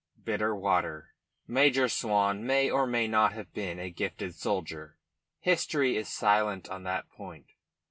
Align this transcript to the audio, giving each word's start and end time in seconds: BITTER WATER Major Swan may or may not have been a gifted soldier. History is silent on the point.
BITTER 0.25 0.55
WATER 0.55 1.13
Major 1.45 1.87
Swan 1.87 2.43
may 2.43 2.71
or 2.71 2.87
may 2.87 3.07
not 3.07 3.33
have 3.33 3.53
been 3.53 3.77
a 3.77 3.91
gifted 3.91 4.33
soldier. 4.33 4.97
History 5.41 5.95
is 5.95 6.07
silent 6.09 6.67
on 6.69 6.81
the 6.81 7.03
point. 7.11 7.51